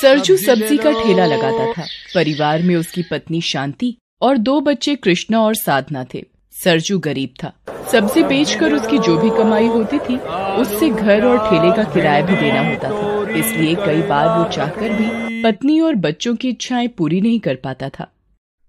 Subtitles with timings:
[0.00, 5.40] सरजू सब्ज़ी का ठेला लगाता था। परिवार में उसकी पत्नी शांति और दो बच्चे कृष्णा
[5.40, 7.52] और साधना थे। सरजू गरीब था।
[7.92, 10.16] सब्ज़ी बेचकर उसकी जो भी कमाई होती थी
[10.60, 14.92] उससे घर और ठेले का किराया भी देना होता था। इसलिए कई बार वो चाहकर
[14.92, 18.10] भी पत्नी और बच्चों की इच्छाएँ पूरी नहीं कर पाता था।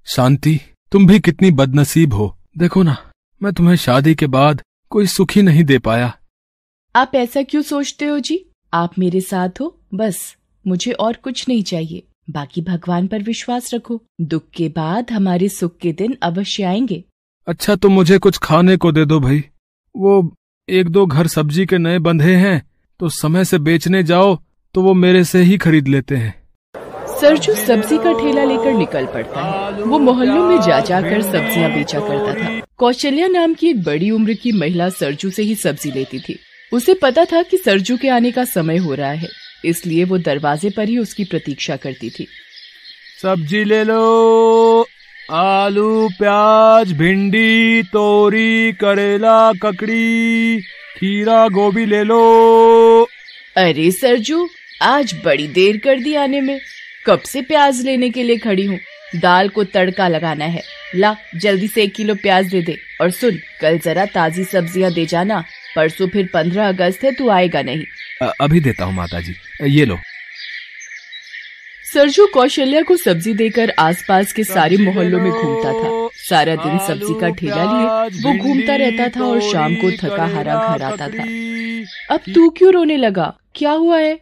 [0.08, 0.60] शांति
[0.92, 2.98] तुम भी कितनी बदनसीब हो। देखो ना
[3.42, 4.62] मैं तुम्हें शादी के बाद
[4.92, 6.14] कोई सुखी नहीं दे पाया।
[6.96, 8.46] आप ऐसा क्यों सोचते हो जी?
[8.74, 14.00] आप मेरे साथ हो बस। मुझे और कुछ नहीं चाहिए। बाकी भगवान पर विश्वास रखो।
[14.22, 17.04] दुख के बाद हमारे सुख के दिन अवश्य आएँगे।
[17.48, 19.44] अच्छा तो मुझे कुछ खाने को दे दो भाई।
[19.96, 20.36] वो
[20.68, 22.62] एक दो घर सब्ज़ी के नए बंधे हैं
[23.00, 24.38] तो समय से बेचने जाओ
[24.76, 26.34] तो वो मेरे से ही खरीद लेते हैं।
[27.12, 32.00] सरजू सब्ज़ी का ठेला लेकर निकल पड़ता है वो मोहल्लों में जा जाकर सब्ज़ियाँ बेचा
[32.00, 36.20] करता था। कौशल्या नाम की एक बड़ी उम्र की महिला सरजू से ही सब्ज़ी लेती
[36.20, 36.38] थी।
[36.72, 39.28] उसे पता था कि सरजू के आने का समय हो रहा है।
[39.66, 42.28] इसलिए वो दरवाजे पर ही उसकी प्रतीक्षा करती थी।
[43.22, 44.88] सब्ज़ी ले लो
[45.30, 50.62] आलू प्याज भिंडी तोरी करेला ककड़ी
[50.98, 53.08] खीरा गोभी ले लो।
[53.56, 54.48] अरे सरजू
[54.82, 56.60] आज बड़ी देर कर दी आने में।
[57.06, 58.80] कब से प्याज लेने के लिए खड़ी हूँ?
[59.16, 60.62] दाल को तड़का लगाना है।
[60.96, 65.06] ला जल्दी से एक किलो प्याज दे दे। और सुन कल जरा ताजी सब्ज़ियाँ दे
[65.06, 65.44] जाना।
[65.76, 67.84] परसों फिर पंद्रह अगस्त है तू आएगा नहीं।
[68.22, 69.36] अभी देता हूँ माता जी
[69.70, 69.98] ये लो।
[71.86, 77.20] सरजू कौशल्या को सब्ज़ी देकर आसपास के सारे मोहल्लों में घूमता था। सारा दिन सब्ज़ी
[77.20, 81.24] का ठेला लिए वो घूमता रहता था और शाम को थका हारा घर आता था।
[82.14, 83.34] अब तू क्यों रोने लगा?
[83.56, 84.20] क्या हुआ है?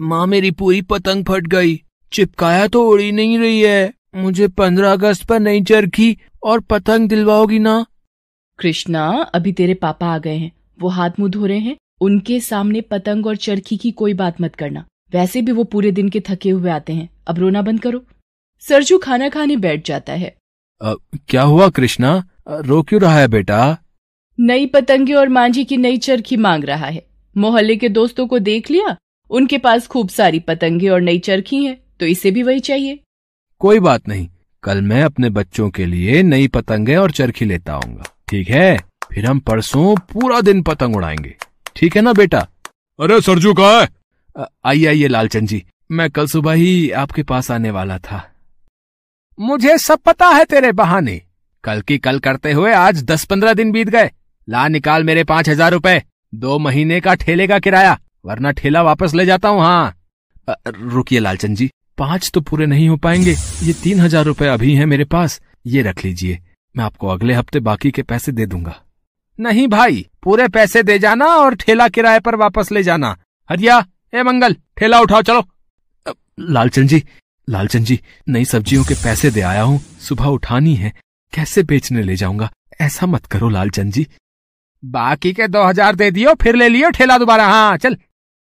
[0.00, 1.76] माँ मेरी पूरी पतंग फट गई।
[2.12, 7.58] चिपकाया तो उड़ी नहीं रही है। मुझे पंद्रह अगस्त पर नई चरखी और पतंग दिलवाओगी
[7.58, 7.84] ना?
[8.58, 12.80] कृष्णा अभी तेरे पापा आ गए हैं। वो हाथ मुँह धो रहे हैं। उनके सामने
[12.80, 16.50] पतंग और चरखी की कोई बात मत करना। वैसे भी वो पूरे दिन के थके
[16.50, 18.04] हुए आते हैं। अब रोना बंद करो।
[18.60, 20.36] सरजू खाना खाने बैठ जाता है।
[20.82, 20.94] आ,
[21.28, 22.28] क्या हुआ कृष्णा?
[22.48, 23.78] रो क्यों रहा है बेटा?
[24.40, 27.06] नई पतंगे और मांझी की नई चरखी मांग रहा है।
[27.36, 28.96] मोहल्ले के दोस्तों को देख लिया?
[29.30, 33.00] उनके पास खूब सारी पतंगे और नई चरखी हैं, तो इसे भी वही चाहिए।
[33.58, 34.28] कोई बात नहीं।
[34.62, 38.78] कल मैं अपने बच्चों के लिए नई पतंगे और चरखी लेता आऊँगा। ठीक है?
[39.12, 41.36] फिर हम परसों पूरा दिन पतंग उड़ाएँगे।
[41.76, 42.46] ठीक है ना बेटा?
[42.98, 43.88] अरे सरजू कहा है?
[44.64, 48.22] आइए आइए लालचंद जी। मैं कल सुबह ही आपके पास आने वाला था।
[49.38, 51.20] मुझे सब पता है तेरे बहाने।
[51.64, 54.10] कल की कल करते हुए आज दस पंद्रह दिन बीत गए।
[54.48, 59.14] ला निकाल मेरे पाँच हज़ार रूपए। दो महीने का ठेले का किराया वरना ठेला वापस
[59.14, 59.96] ले जाता हूँ हाँ।
[60.68, 64.86] रुकिए लालचंद जी। पाँच तो पूरे नहीं हो पाएँगे। ये तीन हज़ार रूपए अभी हैं
[64.86, 66.38] मेरे पास। ये रख लीजिए।
[66.74, 68.74] मैं आपको अगले हफ़्ते बाकी के पैसे दे दूँगा।
[69.40, 73.16] नहीं भाई, पूरे पैसे दे जाना और ठेला किराए पर वापस ले जाना।
[73.50, 73.84] हरिया,
[74.14, 75.44] ए मंगल, ठेला उठाओ, चलो।
[76.40, 77.02] लालचंद जी
[77.48, 80.92] लालचंद जी, नई सब्जियों के पैसे दे आया हूँ, सुबह उठानी है,
[81.32, 82.50] कैसे बेचने ले जाऊँगा?
[82.80, 84.06] ऐसा मत करो लालचंद जी।
[84.82, 87.96] बाकी के दो हज़ार दे दियो, फिर ले लियो ठेला दोबारा। हाँ चल।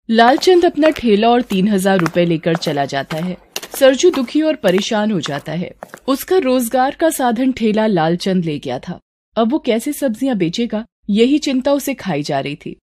[0.08, 3.36] लालचंद अपना ठेला और तीन हज़ार रूपए लेकर चला जाता है।
[3.76, 5.74] सरजू दुखी और परेशान हो जाता है।
[6.08, 8.98] उसका रोज़गार का साधन ठेला लालचंद ले गया था।
[9.38, 12.76] अब वो कैसे सब्ज़ियाँ बेचेगा यही चिंता उसे खाई जा रही थी।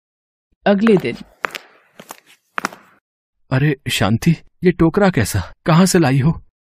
[0.65, 1.15] अगले दिन।
[3.51, 5.41] अरे शांति ये टोकरा कैसा?
[5.65, 6.31] कहाँ से लाई हो?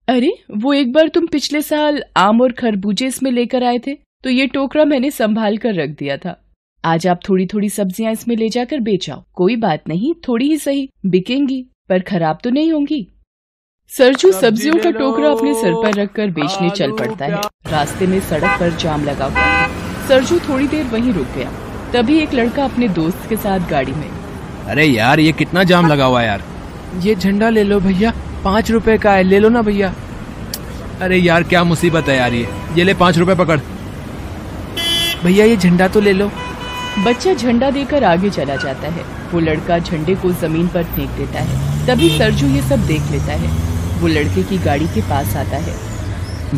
[0.08, 4.30] अरे वो एक बार तुम पिछले साल आम और खरबूजे इसमें लेकर आए थे तो
[4.30, 6.40] ये टोकरा मैंने संभाल कर रख दिया था।
[6.84, 10.88] आज आप थोड़ी थोड़ी सब्ज़ियाँ इसमें ले जाकर बेचाओ कोई बात नहीं थोड़ी ही सही
[11.06, 13.06] बिकेंगी पर खराब तो नहीं होंगी।
[13.92, 17.40] सरजू सब्जियों का टोकरा अपने सर पर रखकर बेचने चल पड़ता है।
[17.70, 21.50] रास्ते में सड़क पर जाम लगा हुआ था सरजू थोड़ी देर वहीं रुक गया।
[21.92, 24.08] तभी एक लड़का अपने दोस्त के साथ गाड़ी में।
[24.68, 26.42] अरे यार ये कितना जाम लगा हुआ है यार।
[27.02, 28.12] ये झंडा ले लो भैया।
[28.44, 29.92] पाँच रुपए का है ले लो ना भैया।
[31.02, 33.58] अरे यार क्या मुसीबत है यार ये। ये ले पाँच रुपए पकड़।
[35.24, 36.30] भैया ये झंडा तो ले लो।
[37.06, 41.40] बच्चा झंडा देकर आगे चला जाता है। वो लड़का झंडे को ज़मीन पर फेंक देता
[41.42, 45.56] है। तभी सरजू ये सब देख लेता है। वो लड़के की गाड़ी के पास आता
[45.58, 45.74] है।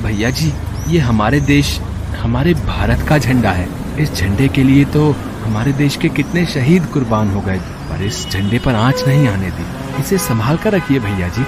[0.03, 0.53] भैया जी
[0.89, 1.79] ये हमारे देश
[2.19, 3.69] हमारे भारत का झंडा है।
[4.01, 5.11] इस झंडे के लिए तो
[5.45, 9.51] हमारे देश के कितने शहीद कुर्बान हो गए पर इस झंडे पर आँच नहीं आने
[9.51, 9.65] दी।
[10.01, 11.45] इसे संभाल कर रखिए भैया जी।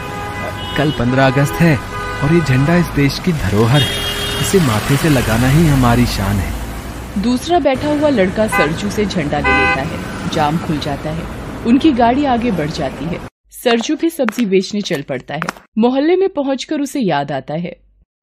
[0.77, 1.77] कल पंद्रह अगस्त है
[2.23, 4.07] और ये झंडा इस देश की धरोहर है।
[4.41, 9.39] इसे माथे से लगाना ही हमारी शान है। दूसरा बैठा हुआ लड़का सरजू से झंडा
[9.39, 11.25] ले लेता है। जाम खुल जाता है।
[11.67, 13.21] उनकी गाड़ी आगे बढ़ जाती है।
[13.53, 15.41] सरजू भी सब्ज़ी बेचने चल पड़ता है।
[15.79, 17.71] मोहल्ले में पहुंचकर उसे याद आता है।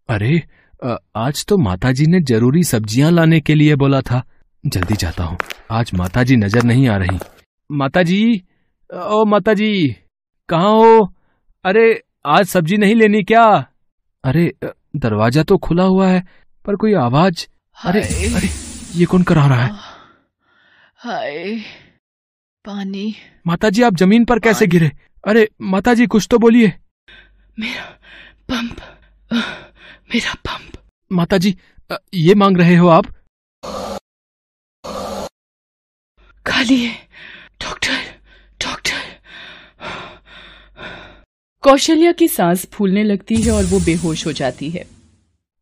[0.09, 0.41] अरे
[1.17, 4.21] आज तो माताजी ने ज़रूरी सब्ज़ियाँ लाने के लिए बोला था।
[4.63, 5.37] जल्दी जाता हूँ।
[5.71, 7.19] आज माताजी नज़र नहीं आ रही।
[7.69, 8.41] माताजी
[8.89, 9.95] ओ माताजी
[10.49, 11.05] कहाँ हो?
[11.65, 13.45] अरे आज सब्ज़ी नहीं लेनी क्या?
[14.23, 14.51] अरे
[14.95, 16.23] दरवाज़ा तो खुला हुआ है
[16.65, 17.45] पर कोई आवाज़?
[17.77, 18.49] अरे अरे
[18.95, 19.71] ये कौन करा रहा है?
[20.99, 21.59] हाय।
[22.65, 23.13] पानी।
[23.47, 24.91] माता जी आप ज़मीन पर कैसे गिरे?
[25.27, 26.73] अरे माता जी कुछ तो बोलिए।
[27.59, 27.83] मेरा
[28.49, 28.81] पंप
[30.13, 30.77] मेरा पंप।
[31.11, 31.55] माता जी
[32.13, 33.05] ये मांग रहे हो आप?
[36.45, 36.95] खाली है।
[37.61, 38.01] Doctor
[38.61, 39.01] doctor.
[41.63, 44.85] कौशल्या की सांस फूलने लगती है और वो बेहोश हो जाती है।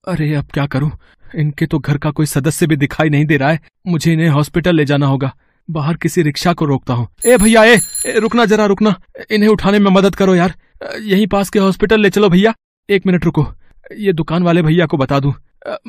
[0.08, 0.92] अरे अब क्या करूँ?
[1.36, 4.76] इनके तो घर का कोई सदस्य भी दिखाई नहीं दे रहा है। मुझे इन्हें हॉस्पिटल
[4.76, 5.36] ले जाना होगा।
[5.70, 8.96] बाहर किसी रिक्शा को रोकता हूँ। ए भैया ए, ए रुकना जरा रुकना।
[9.32, 10.54] इन्हें उठाने में मदद करो यार।
[11.02, 12.54] यहीं पास के हॉस्पिटल ले चलो भैया।
[12.90, 13.46] एक मिनट रुको।
[13.98, 15.34] ये दुकान वाले भैया को बता दूँ।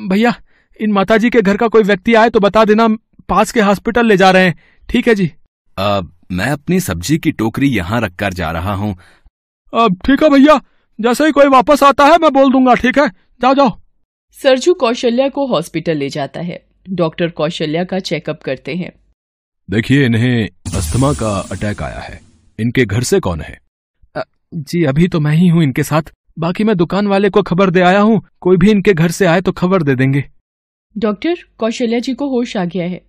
[0.09, 0.33] भैया
[0.79, 2.87] इन माताजी के घर का कोई व्यक्ति आए तो बता देना
[3.29, 4.55] पास के हॉस्पिटल ले जा रहे हैं।
[4.89, 5.31] ठीक है जी?
[5.77, 8.95] अब मैं अपनी सब्ज़ी की टोकरी यहाँ रखकर जा रहा हूँ।
[9.73, 10.59] अब ठीक है भैया।
[10.99, 13.07] जैसे ही कोई वापस आता है मैं बोल दूँगा ठीक है?
[13.41, 13.77] जाओ जाओ।
[14.39, 18.91] सरजू कौशल्या को हॉस्पिटल ले जाता है। डॉक्टर कौशल्या का चेकअप करते हैं।
[19.69, 22.19] देखिए इन्हें अस्थमा का अटैक आया है।
[22.59, 23.57] इनके घर से कौन है?
[24.53, 27.81] जी अभी तो मैं ही हूँ इनके साथ। बाकी मैं दुकान वाले को खबर दे
[27.81, 30.23] आया हूँ। कोई भी इनके घर से आए तो खबर दे देंगे।
[30.95, 33.01] डॉक्टर कौशल्या जी को होश आ गया है।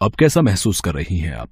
[0.00, 1.48] अब कैसा महसूस कर रही हैं आप?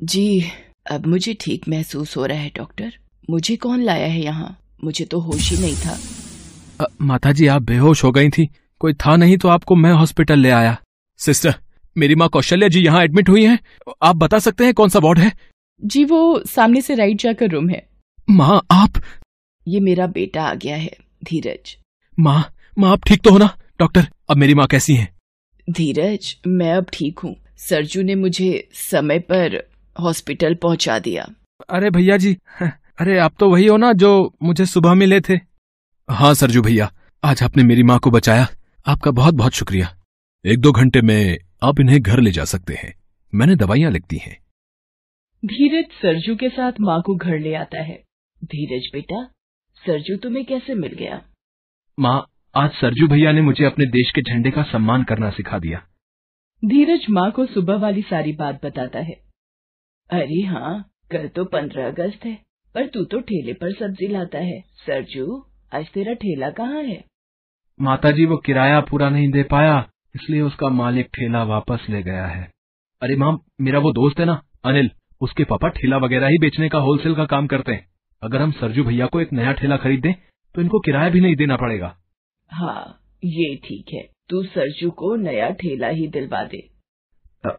[0.00, 0.44] जी
[0.90, 2.92] अब मुझे ठीक महसूस हो रहा है डॉक्टर।
[3.30, 4.56] मुझे कौन लाया है यहाँ?
[4.84, 8.48] मुझे तो होश ही नहीं था। माता जी आप बेहोश हो गई थी।
[8.80, 10.76] कोई था नहीं तो आपको मैं हॉस्पिटल ले आया।
[11.20, 11.54] सिस्टर
[11.96, 13.58] मेरी माँ कौशल्या जी यहाँ एडमिट हुई हैं।
[14.02, 15.32] आप बता सकते हैं कौन सा वार्ड है?
[15.82, 17.86] जी वो सामने से राइट जाकर रूम है।
[18.28, 19.00] माँ आप?
[19.66, 20.90] ये मेरा बेटा आ गया है
[21.24, 21.76] धीरज।
[22.18, 22.44] माँ
[22.78, 23.56] माँ आप ठीक तो हो ना?
[23.78, 25.08] डॉक्टर अब मेरी माँ कैसी हैं?
[25.68, 29.62] धीरज मैं अब ठीक हूँ। सरजू ने मुझे समय पर
[29.96, 31.26] हॉस्पिटल पहुँचा दिया।
[31.70, 34.10] अरे भैया जी अरे आप तो वही हो ना जो
[34.42, 35.38] मुझे सुबह मिले थे।
[36.08, 36.90] हाँ सरजू भैया
[37.22, 38.46] आज आपने मेरी माँ को बचाया।
[38.86, 39.94] आपका बहुत बहुत शुक्रिया।
[40.44, 42.92] एक दो घंटे में आप इन्हें घर ले जा सकते हैं।
[43.32, 44.36] मैंने दवाइयाँ लिख दी हैं।
[45.42, 47.96] धीरज सरजू के साथ माँ को घर ले आता है।
[48.44, 49.22] धीरज बेटा
[49.84, 51.20] सरजू तुम्हें कैसे मिल गया?
[51.98, 55.78] माँ आज सरजू भैया ने मुझे अपने देश के झंडे का सम्मान करना सिखा दिया।
[56.62, 59.14] धीरज माँ को सुबह वाली सारी बात बताता है।
[60.10, 62.34] अरे हाँ कल तो पंद्रह अगस्त है
[62.74, 65.44] पर तू तो ठेले पर सब्ज़ी लाता है। सरजू
[65.74, 67.04] आज तेरा ठेला कहाँ है?
[67.80, 69.76] माता जी वो किराया पूरा नहीं दे पाया।
[70.14, 72.50] इसलिए उसका मालिक ठेला वापस ले गया है।
[73.02, 74.90] अरे माम मेरा वो दोस्त है ना अनिल
[75.20, 77.86] उसके पापा ठेला वगैरह ही बेचने का होलसेल का काम करते हैं।
[78.22, 80.12] अगर हम सरजू भैया को एक नया ठेला खरीद दें
[80.54, 81.96] तो इनको किराया भी नहीं देना पड़ेगा।
[82.52, 86.62] हाँ ये ठीक है। तू सरजू को नया ठेला ही दिलवा दे।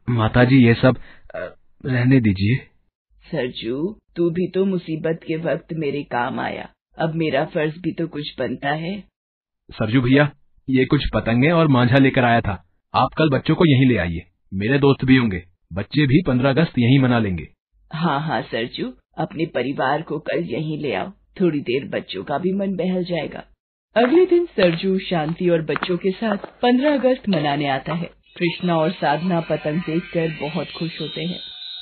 [0.10, 0.98] माता जी ये सब
[1.36, 1.40] अ,
[1.86, 2.56] रहने दीजिए।
[3.26, 8.08] सरजू तू भी तो मुसीबत के वक्त मेरे काम आया। अब मेरा फ़र्ज़ भी तो
[8.08, 9.00] कुछ बनता है।
[9.70, 10.26] सरजू भैया
[10.70, 14.22] ये कुछ पतंगे और मांझा लेकर आया था। आप कल बच्चों को यहीं ले आइए।
[14.54, 17.48] मेरे दोस्त भी होंगे। बच्चे भी पंद्रह अगस्त यहीं मना लेंगे।
[17.94, 22.54] हाँ हाँ सरजू। अपने परिवार को कल यहीं ले आओ। थोड़ी देर बच्चों का भी
[22.54, 23.44] मन बहल जाएगा।
[23.96, 28.92] अगले दिन सरजू शांति और बच्चों के साथ 15 अगस्त मनाने आता है। कृष्णा और
[28.92, 31.40] साधना पतंग देखकर बहुत खुश होते हैं।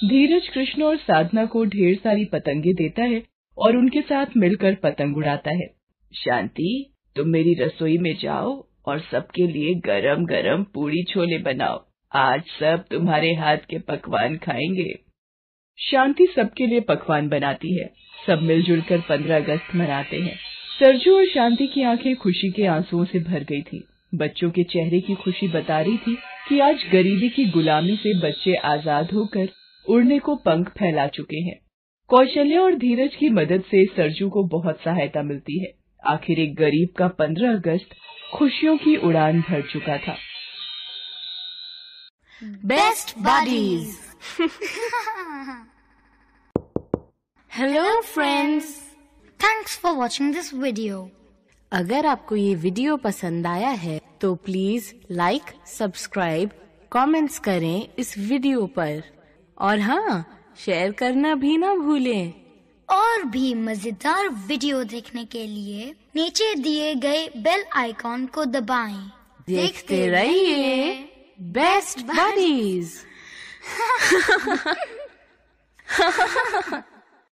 [0.09, 3.23] धीरज कृष्णा और साधना को ढेर सारी पतंगे देता है
[3.57, 5.67] और उनके साथ मिलकर पतंग उड़ाता है।
[6.13, 12.41] शांति, तुम मेरी रसोई में जाओ। और सबके लिए गरम गरम पूड़ी छोले बनाओ। आज
[12.59, 14.99] सब तुम्हारे हाथ के पकवान खाएँगे।
[15.79, 17.89] शांति सबके लिए पकवान बनाती है।
[18.27, 20.37] सब मिलजुल कर पंद्रह अगस्त मनाते हैं।
[20.79, 23.83] सरजू और शांति की आँखें खुशी के आंसुओं से भर गई थी।
[24.15, 26.17] बच्चों के चेहरे की खुशी बता रही थी
[26.49, 29.49] कि आज गरीबी की गुलामी से बच्चे आज़ाद होकर
[29.85, 31.59] उड़ने को पंख फैला चुके हैं।
[32.09, 36.89] कौशल्या और धीरज की मदद से सरजू को बहुत सहायता मिलती है। आखिर एक गरीब
[36.97, 37.95] का पंद्रह अगस्त
[38.33, 40.15] खुशियों की उड़ान भर चुका था।
[42.65, 43.97] Best buddies
[47.51, 48.65] hello friends.
[49.39, 51.09] Thanks for watching this video
[51.71, 56.49] अगर आपको ये वीडियो पसंद आया है तो प्लीज़ लाइक सब्सक्राइब
[56.91, 59.03] कमेंट्स करें इस वीडियो पर।
[59.57, 60.25] और हाँ
[60.57, 62.42] शेयर करना भी ना भूलें।
[62.93, 68.99] और भी मज़ेदार वीडियो देखने के लिए नीचे दिए गए बेल आइकॉन को दबाएँ।
[69.47, 70.93] देखते रहिए
[71.53, 72.93] बेस्ट बडीज